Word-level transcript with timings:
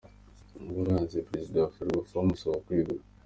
Ibaruwa 0.67 0.89
yandikiwe 0.97 1.27
Perezida 1.29 1.57
wa 1.63 1.71
Ferwafa 1.75 2.19
bamusaba 2.19 2.63
kwegura. 2.65 3.03